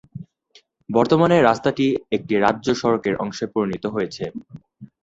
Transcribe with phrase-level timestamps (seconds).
[0.89, 4.23] বর্তমানে রাস্তাটি একটি রাজ্য সড়কের অংশে পরিনত হয়েছে।